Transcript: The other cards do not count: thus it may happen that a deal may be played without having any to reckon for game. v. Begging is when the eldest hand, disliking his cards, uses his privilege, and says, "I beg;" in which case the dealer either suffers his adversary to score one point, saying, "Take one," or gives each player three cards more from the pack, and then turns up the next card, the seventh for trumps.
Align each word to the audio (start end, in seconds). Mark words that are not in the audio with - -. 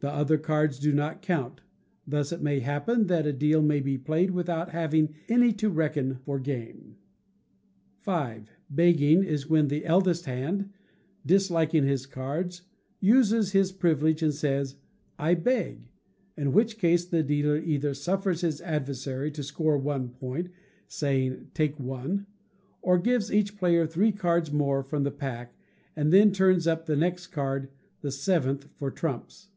The 0.00 0.10
other 0.14 0.38
cards 0.38 0.78
do 0.78 0.92
not 0.92 1.22
count: 1.22 1.60
thus 2.06 2.30
it 2.30 2.40
may 2.40 2.60
happen 2.60 3.08
that 3.08 3.26
a 3.26 3.32
deal 3.32 3.60
may 3.60 3.80
be 3.80 3.98
played 3.98 4.30
without 4.30 4.70
having 4.70 5.16
any 5.28 5.52
to 5.54 5.68
reckon 5.68 6.14
for 6.14 6.38
game. 6.38 6.98
v. 8.04 8.42
Begging 8.70 9.24
is 9.24 9.50
when 9.50 9.66
the 9.66 9.84
eldest 9.84 10.26
hand, 10.26 10.70
disliking 11.26 11.84
his 11.84 12.06
cards, 12.06 12.62
uses 13.00 13.50
his 13.50 13.72
privilege, 13.72 14.22
and 14.22 14.32
says, 14.32 14.76
"I 15.18 15.34
beg;" 15.34 15.88
in 16.36 16.52
which 16.52 16.78
case 16.78 17.04
the 17.04 17.24
dealer 17.24 17.56
either 17.58 17.92
suffers 17.92 18.42
his 18.42 18.60
adversary 18.60 19.32
to 19.32 19.42
score 19.42 19.76
one 19.78 20.10
point, 20.10 20.50
saying, 20.86 21.50
"Take 21.54 21.76
one," 21.80 22.28
or 22.82 22.98
gives 23.00 23.32
each 23.34 23.56
player 23.58 23.84
three 23.84 24.12
cards 24.12 24.52
more 24.52 24.84
from 24.84 25.02
the 25.02 25.10
pack, 25.10 25.56
and 25.96 26.12
then 26.12 26.30
turns 26.30 26.68
up 26.68 26.86
the 26.86 26.94
next 26.94 27.26
card, 27.26 27.70
the 28.00 28.12
seventh 28.12 28.68
for 28.76 28.92
trumps. 28.92 29.48